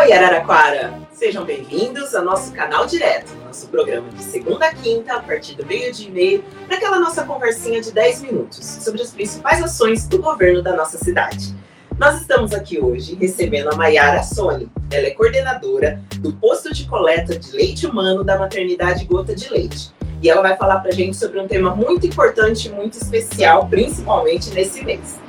[0.00, 0.94] Oi, Araraquara!
[1.12, 5.66] Sejam bem-vindos ao nosso canal direto, nosso programa de segunda a quinta, a partir do
[5.66, 10.62] meio-dia e meio, naquela nossa conversinha de 10 minutos sobre as principais ações do governo
[10.62, 11.54] da nossa cidade.
[11.98, 14.70] Nós estamos aqui hoje recebendo a Maiara Sony.
[14.90, 19.92] Ela é coordenadora do posto de coleta de leite humano da maternidade Gota de Leite.
[20.22, 23.66] E ela vai falar para a gente sobre um tema muito importante e muito especial,
[23.68, 25.20] principalmente nesse mês.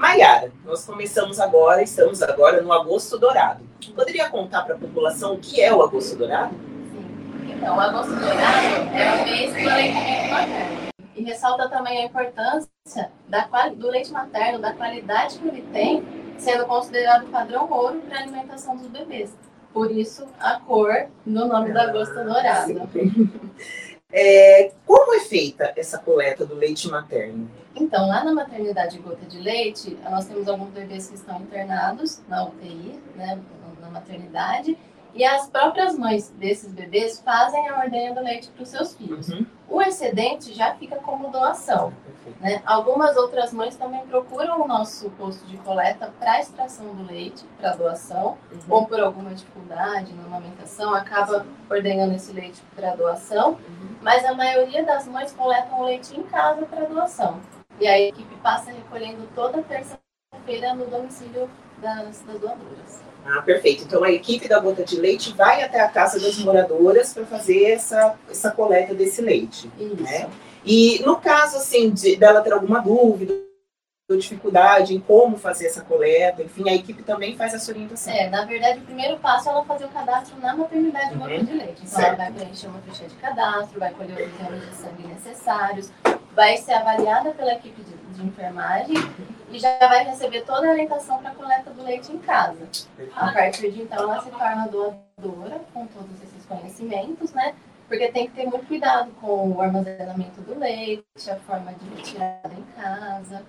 [0.00, 3.62] Maiara, nós começamos agora, estamos agora no Agosto Dourado.
[3.94, 6.54] Poderia contar para a população o que é o Agosto Dourado?
[6.90, 7.52] Sim.
[7.52, 10.90] Então, o Agosto Dourado é o mês do leite materno.
[11.14, 16.02] E ressalta também a importância da, do leite materno, da qualidade que ele tem,
[16.38, 19.36] sendo considerado padrão ouro para a alimentação dos bebês.
[19.70, 22.88] Por isso, a cor no nome do Agosto Dourado.
[24.12, 27.48] É, como é feita essa coleta do leite materno?
[27.74, 32.44] Então, lá na maternidade Gota de Leite, nós temos alguns bebês que estão internados na
[32.44, 33.38] UTI, né,
[33.80, 34.76] na maternidade,
[35.14, 39.28] e as próprias mães desses bebês fazem a ordenha do leite para os seus filhos.
[39.28, 39.46] Uhum.
[39.68, 41.92] O excedente já fica como doação.
[42.40, 42.62] Né?
[42.64, 47.76] Algumas outras mães também procuram o nosso posto de coleta para extração do leite, para
[47.76, 48.58] doação, uhum.
[48.70, 53.96] ou por alguma dificuldade na amamentação, acaba ordenhando esse leite para doação, uhum.
[54.00, 57.38] mas a maioria das mães coletam o leite em casa para doação.
[57.78, 59.62] E a equipe passa recolhendo toda
[60.50, 61.48] terça-feira no domicílio
[61.78, 63.00] das, das doadoras.
[63.24, 63.84] Ah, perfeito.
[63.84, 67.64] Então a equipe da Gota de Leite vai até a casa das moradoras para fazer
[67.64, 69.70] essa, essa coleta desse leite.
[69.78, 70.02] Isso.
[70.02, 70.28] Né?
[70.64, 73.34] E no caso assim de, dela ter alguma dúvida
[74.08, 78.12] ou dificuldade em como fazer essa coleta, enfim, a equipe também faz essa orientação.
[78.12, 81.20] É, na verdade, o primeiro passo é ela fazer o cadastro na maternidade uhum.
[81.20, 81.82] Gota de Leite.
[81.82, 82.06] Então certo.
[82.06, 85.92] ela vai preencher uma ficha de cadastro, vai colher os exames de sangue necessários,
[86.40, 88.96] vai ser avaliada pela equipe de, de enfermagem
[89.52, 92.66] e já vai receber toda a orientação para coleta do leite em casa.
[93.14, 97.54] A partir de então, ela se torna doadora com todos esses conhecimentos, né?
[97.86, 102.54] Porque tem que ter muito cuidado com o armazenamento do leite, a forma de retirada
[102.56, 103.42] em casa.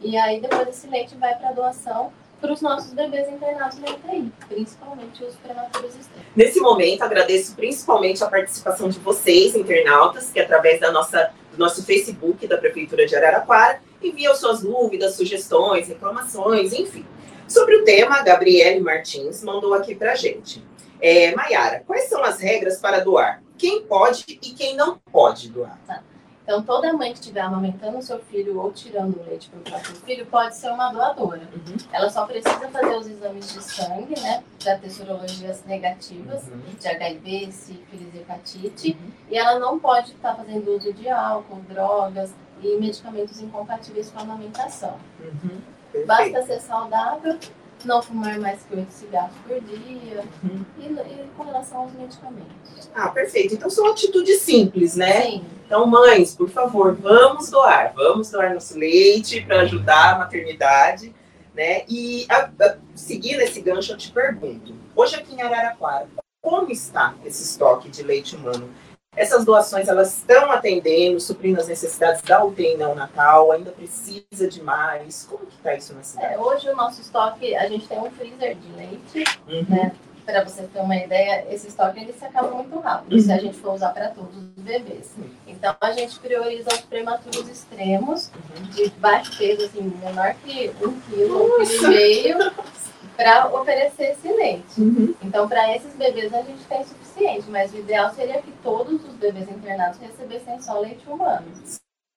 [0.00, 2.10] E aí, depois esse leite vai para doação
[2.40, 6.28] para os nossos bebês internados na UTI, principalmente os prematuros extremos.
[6.34, 12.46] Nesse momento, agradeço principalmente a participação de vocês, internautas, que através da nossa, nosso Facebook
[12.46, 17.04] da Prefeitura de Araraquara, enviam suas dúvidas, sugestões, reclamações, enfim.
[17.46, 20.62] Sobre o tema, a Gabriele Martins mandou aqui para gente.
[21.00, 23.42] É, Maiara, quais são as regras para doar?
[23.56, 25.78] Quem pode e quem não pode doar?
[25.86, 26.02] Tá.
[26.48, 29.62] Então, toda mãe que estiver amamentando o seu filho ou tirando o leite para o
[29.62, 31.42] próprio filho pode ser uma doadora.
[31.52, 31.76] Uhum.
[31.92, 34.42] Ela só precisa fazer os exames de sangue, né?
[34.58, 36.62] Para ter sorologias negativas uhum.
[36.80, 38.96] de HIV, sífilis e hepatite.
[38.98, 39.10] Uhum.
[39.30, 42.32] E ela não pode estar tá fazendo uso de álcool, drogas
[42.62, 44.96] e medicamentos incompatíveis com a amamentação.
[45.20, 45.60] Uhum.
[46.06, 47.38] Basta ser saudável,
[47.86, 50.64] não fumar mais que oito cigarros por dia uhum.
[50.78, 52.90] e, e, com relação aos medicamentos.
[52.94, 53.54] Ah, perfeito.
[53.54, 55.22] Então são atitudes simples, né?
[55.22, 55.44] Sim.
[55.66, 57.92] Então, mães, por favor, vamos doar.
[57.94, 61.14] Vamos doar nosso leite para ajudar a maternidade.
[61.54, 61.82] Né?
[61.88, 66.08] E a, a, seguindo esse gancho, eu te pergunto: hoje aqui em Araraquara,
[66.40, 68.70] como está esse estoque de leite humano?
[69.18, 75.26] Essas doações elas estão atendendo, suprindo as necessidades da UTI neonatal, ainda precisa de mais?
[75.28, 76.34] Como que está isso na cidade?
[76.34, 79.66] É, hoje o nosso estoque, a gente tem um freezer de leite, uhum.
[79.68, 79.92] né?
[80.24, 83.20] Para você ter uma ideia, esse estoque ele se acaba muito rápido uhum.
[83.20, 85.10] se a gente for usar para todos os bebês.
[85.18, 85.28] Uhum.
[85.48, 88.62] Então a gente prioriza os prematuros extremos, uhum.
[88.70, 92.52] de baixo peso, assim, menor que um quilo, um quilo e meio,
[93.18, 94.80] para oferecer esse leite.
[94.80, 95.12] Uhum.
[95.20, 99.14] Então, para esses bebês a gente tem suficiente, mas o ideal seria que todos os
[99.14, 101.44] bebês internados recebessem só leite humano.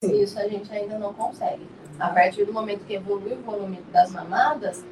[0.03, 0.22] Sim.
[0.22, 1.67] Isso a gente ainda não consegue.
[2.00, 4.85] A partir do momento que evolui o volume das mamadas,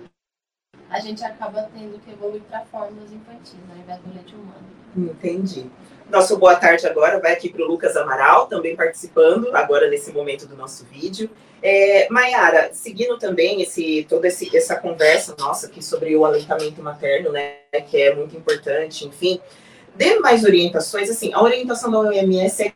[0.90, 4.66] a gente acaba tendo que evoluir para fórmulas infantis, ao invés do leite humano.
[4.98, 5.70] Entendi.
[6.10, 10.48] Nosso boa tarde agora vai aqui para o Lucas Amaral, também participando agora nesse momento
[10.48, 11.30] do nosso vídeo.
[11.62, 17.32] É, Mayara, seguindo também esse, toda esse, essa conversa nossa aqui sobre o aleitamento materno,
[17.32, 17.58] né,
[17.88, 19.40] que é muito importante, enfim,
[19.96, 22.74] dê mais orientações, assim, a orientação da OMS é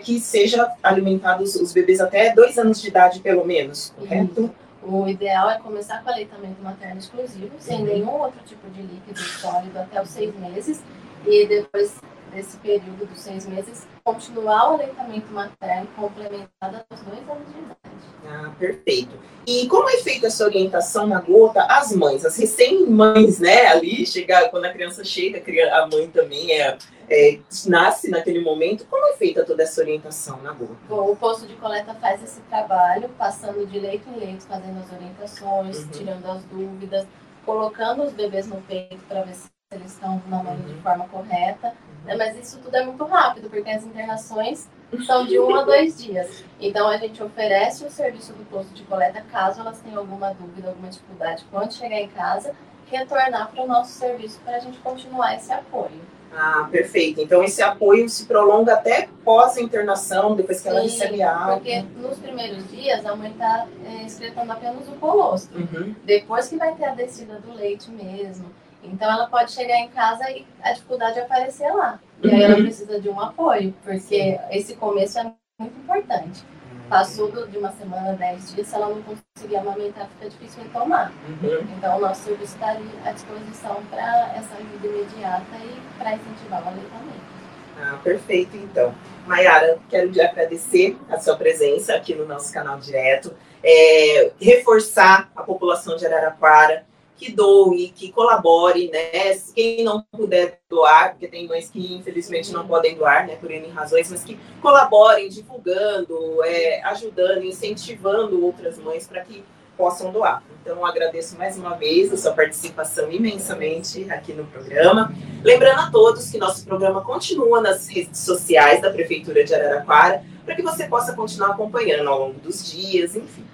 [0.00, 4.54] que seja alimentados os bebês até dois anos de idade, pelo menos, correto?
[4.82, 9.78] O ideal é começar com aleitamento materno exclusivo, sem nenhum outro tipo de líquido sólido
[9.78, 10.82] até os seis meses,
[11.26, 12.00] e depois
[12.32, 17.78] desse período dos seis meses, continuar o aleitamento materno complementado aos dois anos de idade.
[18.26, 19.18] Ah, perfeito.
[19.46, 23.66] E como é feita essa orientação na gota às mães, as recém-mães, né?
[23.68, 25.42] Ali, chega, quando a criança chega,
[25.74, 26.76] a mãe também é,
[27.08, 28.86] é, nasce naquele momento.
[28.86, 30.76] Como é feita toda essa orientação na gota?
[30.88, 34.92] Bom, o posto de coleta faz esse trabalho, passando de leito em leito, fazendo as
[34.92, 35.88] orientações, uhum.
[35.88, 37.06] tirando as dúvidas,
[37.46, 41.74] colocando os bebês no peito para ver se eles estão mamando de forma correta.
[42.04, 42.16] Né?
[42.16, 44.68] Mas isso tudo é muito rápido, porque as internações
[45.04, 46.44] são de um a dois dias.
[46.60, 50.68] Então a gente oferece o serviço do posto de coleta caso elas tenham alguma dúvida,
[50.68, 52.54] alguma dificuldade quando chegar em casa,
[52.90, 56.00] retornar para o nosso serviço para a gente continuar esse apoio.
[56.32, 57.20] Ah, perfeito.
[57.20, 61.34] Então esse apoio se prolonga até pós a internação, depois que Sim, ela recebe a
[61.34, 61.54] água.
[61.54, 65.58] Porque nos primeiros dias a mãe está é, excretando apenas o colostro.
[65.58, 65.94] Uhum.
[66.04, 68.50] Depois que vai ter a descida do leite mesmo.
[68.82, 71.98] Então ela pode chegar em casa e a dificuldade aparecer lá.
[72.22, 72.62] E aí ela uhum.
[72.62, 76.44] precisa de um apoio, porque esse começo é muito importante.
[76.88, 81.12] Passou de uma semana, dez dias, se ela não conseguir amamentar, fica difícil de tomar.
[81.28, 81.66] Uhum.
[81.76, 86.68] Então, o nosso serviço está à disposição para essa ajuda imediata e para incentivar o
[86.68, 87.38] aleitamento.
[87.80, 88.94] Ah, perfeito, então.
[89.26, 95.42] Mayara, quero te agradecer a sua presença aqui no nosso canal direto, é, reforçar a
[95.42, 96.87] população de Araraquara
[97.18, 99.36] que doe, que colabore, né?
[99.54, 103.68] Quem não puder doar, porque tem mães que infelizmente não podem doar, né, por N
[103.68, 109.44] razões, mas que colaborem divulgando, é, ajudando, incentivando outras mães para que
[109.76, 110.42] possam doar.
[110.60, 115.12] Então, agradeço mais uma vez a sua participação imensamente aqui no programa.
[115.42, 120.54] Lembrando a todos que nosso programa continua nas redes sociais da Prefeitura de Araraquara, para
[120.54, 123.44] que você possa continuar acompanhando ao longo dos dias, enfim.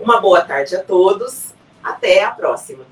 [0.00, 1.52] Uma boa tarde a todos.
[1.82, 2.86] Até a próxima.